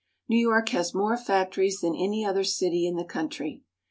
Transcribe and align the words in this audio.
New 0.27 0.39
York 0.39 0.69
has 0.69 0.95
more 0.95 1.15
factories 1.15 1.81
than 1.81 1.93
any 1.95 2.25
other 2.25 2.43
city 2.43 2.87
in 2.87 2.95
the 2.95 3.05
country. 3.05 3.61